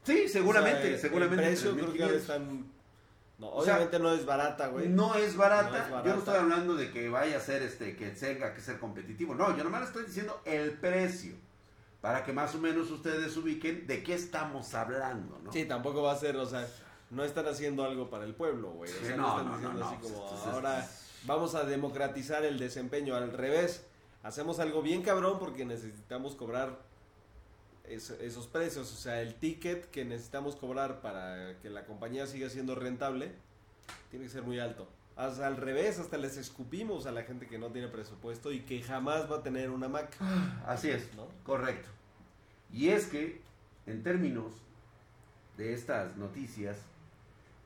[0.03, 1.43] sí, seguramente, O sea, seguramente.
[1.43, 2.19] El precio creo que ahora 3.500.
[2.19, 2.75] están...
[3.37, 4.87] No, O sea, obviamente no es barata, güey.
[4.87, 5.69] No es, barata.
[5.69, 6.07] No es barata.
[6.07, 9.35] Yo no estoy hablando de que vaya a ser este, que tenga que ser competitivo.
[9.35, 11.35] No, yo nomás estoy diciendo el precio.
[12.05, 15.51] Para que más o menos ustedes ubiquen de qué estamos hablando, ¿no?
[15.51, 16.67] Sí, tampoco va a ser, o sea,
[17.09, 18.91] no están haciendo algo para el pueblo, güey.
[18.91, 20.87] O sea, no, no, están no, diciendo no, así no, como, entonces- ahora
[21.23, 23.15] vamos a democratizar el desempeño.
[23.15, 23.87] Al revés,
[24.21, 26.77] hacemos algo bien cabrón porque necesitamos cobrar
[27.85, 28.93] es- esos precios.
[28.93, 33.31] O sea, el ticket que necesitamos cobrar para que la compañía siga siendo rentable
[34.11, 34.87] tiene que ser muy alto.
[35.15, 38.81] Hasta al revés, hasta les escupimos a la gente que no tiene presupuesto y que
[38.81, 40.15] jamás va a tener una Mac.
[40.65, 41.27] Así es, ¿No?
[41.43, 41.89] correcto.
[42.71, 43.41] Y es que,
[43.85, 44.51] en términos
[45.55, 46.77] de estas noticias,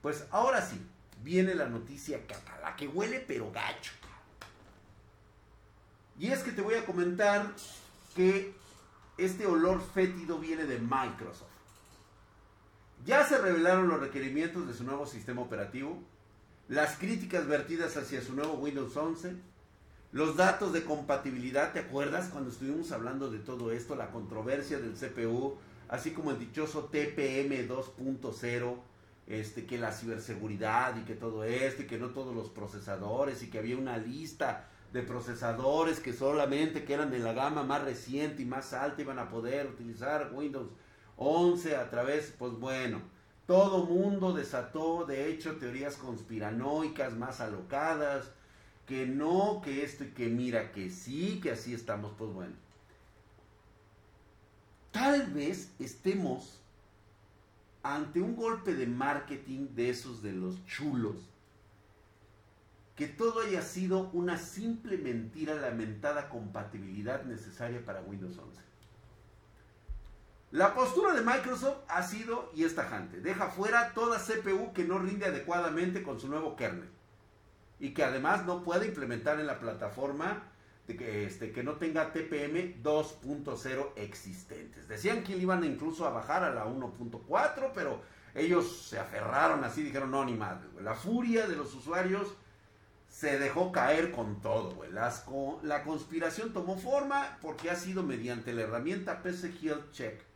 [0.02, 0.80] pues ahora sí,
[1.24, 3.94] viene la noticia caca, la que huele pero gacho.
[6.20, 7.48] Y es que te voy a comentar
[8.16, 8.54] que
[9.18, 11.48] este olor fétido viene de Microsoft.
[13.06, 15.98] Ya se revelaron los requerimientos de su nuevo sistema operativo,
[16.70, 19.34] las críticas vertidas hacia su nuevo Windows 11,
[20.12, 23.96] los datos de compatibilidad, ¿te acuerdas cuando estuvimos hablando de todo esto?
[23.96, 28.76] La controversia del CPU, así como el dichoso TPM 2.0,
[29.26, 33.50] este, que la ciberseguridad y que todo esto, y que no todos los procesadores, y
[33.50, 38.44] que había una lista de procesadores que solamente que eran de la gama más reciente
[38.44, 40.70] y más alta iban a poder utilizar Windows
[41.18, 43.02] 11 a través, pues bueno,
[43.50, 48.30] todo mundo desató, de hecho, teorías conspiranoicas más alocadas,
[48.86, 52.54] que no, que esto y que mira, que sí, que así estamos, pues bueno.
[54.92, 56.62] Tal vez estemos
[57.82, 61.16] ante un golpe de marketing de esos de los chulos,
[62.96, 68.69] que todo haya sido una simple mentira lamentada compatibilidad necesaria para Windows 11.
[70.52, 73.22] La postura de Microsoft ha sido y es tajante.
[73.22, 76.90] Deja fuera toda CPU que no rinde adecuadamente con su nuevo kernel
[77.80, 80.44] y que además no puede implementar en la plataforma
[80.88, 84.88] este, que no tenga TPM 2.0 existentes.
[84.88, 88.02] Decían que iban incluso a bajar a la 1.4, pero
[88.34, 90.68] ellos se aferraron así, dijeron, no, ni madre.
[90.74, 90.84] güey".
[90.84, 92.36] La furia de los usuarios
[93.08, 94.84] se dejó caer con todo.
[94.92, 95.26] Las
[95.62, 100.29] la conspiración tomó forma porque ha sido mediante la herramienta PC Health Check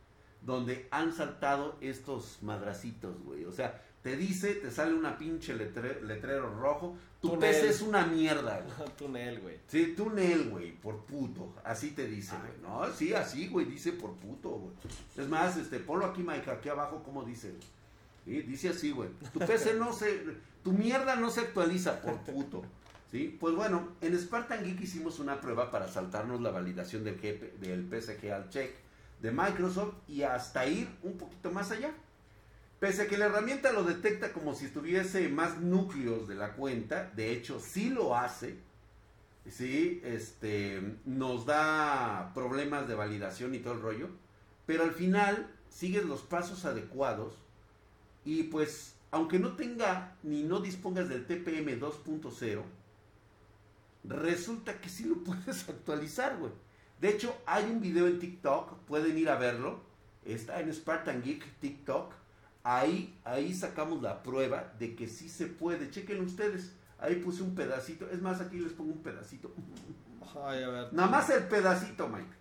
[0.44, 3.44] donde han saltado estos madracitos, güey.
[3.44, 7.50] O sea, te dice, te sale una pinche letre- letrero rojo, tu Túnel.
[7.50, 8.90] PC es una mierda, güey.
[8.98, 9.56] Túnel, güey.
[9.66, 11.54] Sí, túnel, güey, por puto.
[11.64, 12.52] Así te dice, güey.
[12.62, 14.74] No, sí, así, güey, dice por puto, güey.
[15.16, 17.54] Es más, este, ponlo aquí, Mike, aquí abajo, ¿cómo dice?
[18.26, 19.08] Sí, dice así, güey.
[19.32, 20.22] Tu PC no se,
[20.62, 22.62] tu mierda no se actualiza por puto.
[23.10, 23.36] ¿Sí?
[23.38, 27.86] Pues bueno, en Spartan Geek hicimos una prueba para saltarnos la validación del, GP, del
[27.88, 28.74] PSG al check
[29.24, 31.94] de Microsoft y hasta ir un poquito más allá.
[32.78, 37.10] Pese a que la herramienta lo detecta como si tuviese más núcleos de la cuenta,
[37.16, 38.58] de hecho sí lo hace,
[39.48, 44.10] sí, este, nos da problemas de validación y todo el rollo,
[44.66, 47.32] pero al final sigues los pasos adecuados
[48.26, 52.62] y pues aunque no tenga ni no dispongas del TPM 2.0,
[54.04, 56.52] resulta que sí lo puedes actualizar, güey.
[57.00, 59.80] De hecho, hay un video en TikTok, pueden ir a verlo,
[60.24, 62.12] está en Spartan Geek TikTok.
[62.62, 65.90] Ahí, ahí sacamos la prueba de que sí se puede.
[65.90, 66.72] Chequen ustedes.
[66.98, 68.08] Ahí puse un pedacito.
[68.08, 69.52] Es más, aquí les pongo un pedacito.
[70.42, 70.92] Ay, a ver.
[70.92, 72.32] Nada más el pedacito, Mike.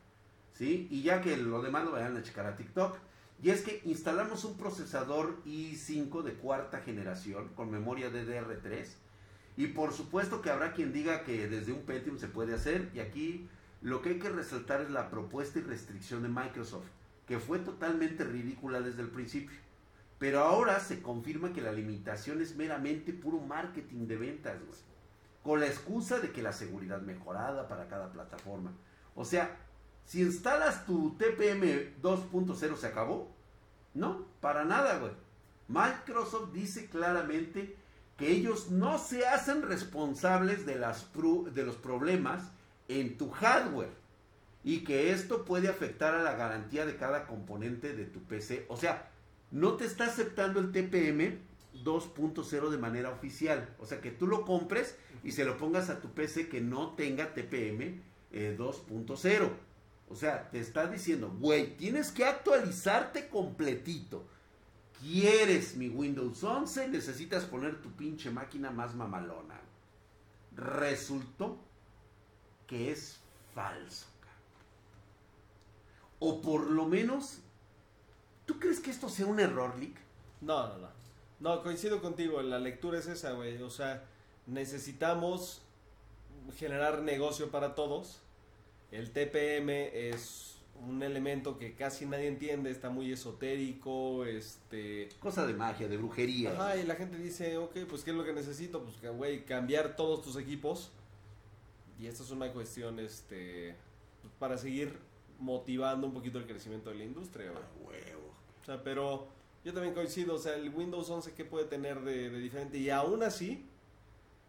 [0.53, 0.87] ¿Sí?
[0.89, 2.97] Y ya que lo demás lo vayan a checar a TikTok.
[3.41, 8.87] Y es que instalamos un procesador i5 de cuarta generación con memoria DDR3.
[9.57, 12.89] Y por supuesto que habrá quien diga que desde un Pentium se puede hacer.
[12.93, 13.49] Y aquí
[13.83, 16.87] lo que hay que resaltar es la propuesta y restricción de Microsoft,
[17.27, 19.57] que fue totalmente ridícula desde el principio.
[20.19, 24.79] Pero ahora se confirma que la limitación es meramente puro marketing de ventas, güey.
[25.43, 28.71] Con la excusa de que la seguridad mejorada para cada plataforma.
[29.15, 29.57] O sea,
[30.05, 33.35] si instalas tu TPM 2.0 se acabó.
[33.93, 35.11] No, para nada, güey.
[35.67, 37.75] Microsoft dice claramente
[38.15, 41.11] que ellos no se hacen responsables de, las
[41.53, 42.53] de los problemas
[42.87, 43.91] en tu hardware
[44.63, 48.65] y que esto puede afectar a la garantía de cada componente de tu PC.
[48.69, 49.11] O sea,
[49.51, 51.39] no te está aceptando el TPM
[51.83, 53.75] 2.0 de manera oficial.
[53.79, 56.93] O sea, que tú lo compres y se lo pongas a tu PC que no
[56.93, 59.43] tenga TPM 2.0.
[59.43, 59.49] Eh,
[60.09, 64.25] o sea, te está diciendo, güey, tienes que actualizarte completito.
[65.01, 66.87] ¿Quieres mi Windows 11?
[66.87, 69.59] Necesitas poner tu pinche máquina más mamalona.
[70.55, 71.57] Resultó
[72.67, 73.19] que es
[73.53, 74.07] falso.
[76.19, 77.39] O por lo menos,
[78.45, 79.97] ¿tú crees que esto sea un error, Lick?
[80.41, 80.87] No, no, no.
[81.39, 83.61] No, coincido contigo, la lectura es esa, güey.
[83.61, 84.05] O sea,
[84.47, 85.61] necesitamos
[86.57, 88.19] generar negocio para todos.
[88.91, 90.53] El TPM es
[90.87, 95.09] un elemento que casi nadie entiende, está muy esotérico, este...
[95.19, 96.51] Cosa de magia, de brujería.
[96.51, 98.83] Ajá, y la gente dice, ok, pues ¿qué es lo que necesito?
[98.83, 100.91] Pues, güey, cambiar todos tus equipos.
[101.99, 103.75] Y esta es una cuestión, este,
[104.39, 104.97] para seguir
[105.39, 108.01] motivando un poquito el crecimiento de la industria, güey.
[108.01, 108.31] huevo.
[108.61, 109.27] O sea, pero
[109.63, 112.77] yo también coincido, o sea, el Windows 11, ¿qué puede tener de, diferente?
[112.77, 113.65] Y aún así,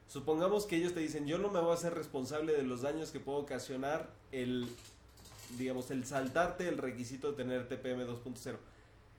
[0.08, 3.10] supongamos que ellos te dicen, yo no me voy a hacer responsable de los daños
[3.10, 4.68] que puedo ocasionar el,
[5.56, 8.56] digamos, el saltarte el requisito de tener TPM 2.0.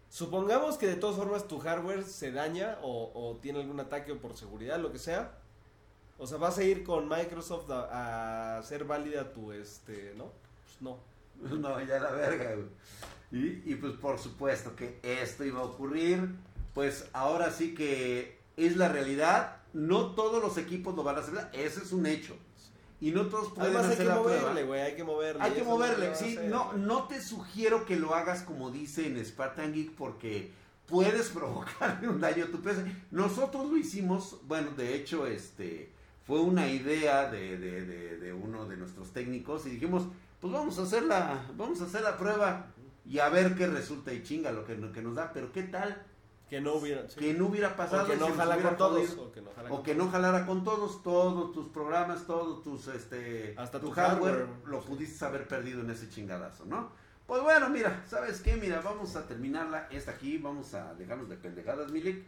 [0.10, 4.20] Supongamos que de todas formas tu hardware se daña o, o, tiene algún ataque o
[4.20, 5.38] por seguridad, lo que sea.
[6.18, 10.32] O sea, vas a ir con Microsoft a, a hacer válida tu, este, ¿no?
[10.66, 11.00] Pues no.
[11.60, 12.68] No, ya la verga, güey.
[13.32, 16.30] Y, y, pues por supuesto que esto iba a ocurrir.
[16.74, 19.58] Pues ahora sí que es la realidad.
[19.74, 21.50] No todos los equipos lo van a hacer.
[21.52, 22.36] Ese es un hecho.
[23.02, 25.44] Y no todos pueden Además, hacer hay que la moverle, güey, hay que moverle.
[25.44, 26.40] Hay que moverle, sí.
[26.46, 30.52] No, no te sugiero que lo hagas como dice en Spartan Geek porque
[30.86, 32.86] puedes provocarle un daño a tu PC.
[33.12, 35.92] Nosotros lo hicimos, bueno, de hecho, este
[36.26, 40.08] fue una idea de, de, de, de uno de nuestros técnicos y dijimos,
[40.42, 42.68] pues vamos a hacer la, vamos a hacer la prueba
[43.06, 46.02] y a ver qué resulta y chinga lo que, que nos da, pero qué tal
[46.50, 47.08] Que no hubiera.
[47.08, 47.20] sí.
[47.20, 49.18] que no hubiera pasado o que no se nos jala hubiera con todos.
[49.18, 52.64] O que no jala O con que no jalara con todos, todos tus programas, todos
[52.64, 54.68] tus, este, Hasta tu, tu hardware, hardware.
[54.68, 56.90] lo pudiste haber perdido en ese chingadazo, ¿no?
[57.28, 58.56] Pues bueno, mira, ¿sabes qué?
[58.56, 62.24] Mira, vamos a terminarla esta aquí, vamos a dejarnos de pendejadas, Milik.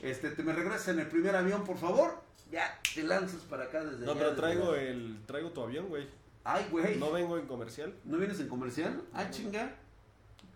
[0.00, 2.14] Este, te me regresas en el primer avión, por favor.
[2.50, 6.08] Ya, te lanzas para acá desde No, allá, pero traigo el traigo tu avión, güey.
[6.44, 6.96] Ay, güey.
[6.98, 7.94] No ¿No, vengo en comercial.
[8.04, 9.02] vienes en comercial?
[9.12, 9.76] Ah, chinga.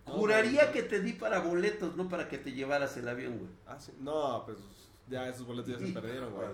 [0.07, 0.73] No, Juraría no.
[0.73, 3.51] que te di para boletos, no para que te llevaras el avión, güey.
[3.67, 3.93] Ah, sí.
[4.01, 4.59] No, pues
[5.09, 6.47] ya esos boletos ya se perdieron, güey.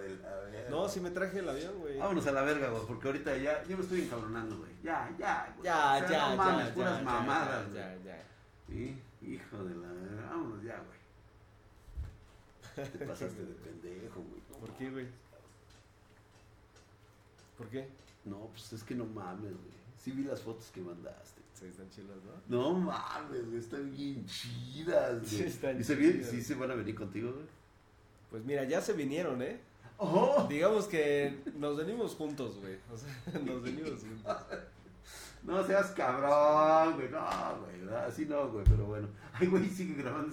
[0.69, 1.99] No, sí me traje el avión, güey.
[1.99, 4.71] Vámonos a la verga, güey, porque ahorita ya, yo me estoy encabronando, güey.
[4.83, 5.65] Ya, ya, güey.
[5.65, 8.05] Ya, O sea, ya, no mames, ya, puras ya, mamadas, ya, güey.
[8.05, 8.23] ya, ya.
[8.69, 10.31] Sí, hijo de la verga.
[10.31, 11.01] Vámonos ya, güey.
[12.91, 14.43] Te pasaste de pendejo, güey.
[14.51, 15.07] No ¿Por qué, güey?
[17.61, 17.87] ¿Por qué?
[18.25, 19.81] No, pues es que no mames, güey.
[20.03, 21.43] Sí vi las fotos que mandaste.
[21.53, 22.17] Sí, están chilas,
[22.49, 22.73] ¿no?
[22.73, 25.27] No mames, güey, están bien chidas, güey.
[25.27, 26.31] Sí, están ¿Y se, chidas.
[26.31, 27.45] sí se van a venir contigo, güey?
[28.31, 29.61] Pues mira, ya se vinieron, ¿eh?
[29.99, 30.47] ¡Oh!
[30.49, 32.79] Digamos que nos venimos juntos, güey.
[32.91, 34.37] O sea, nos venimos juntos.
[35.43, 37.11] No seas cabrón, güey.
[37.11, 37.21] No,
[37.61, 37.95] güey.
[38.07, 39.09] Así no, güey, pero bueno.
[39.35, 40.29] Ay, güey, sigue grabando